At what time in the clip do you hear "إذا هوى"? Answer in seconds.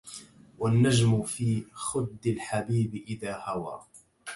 3.07-3.81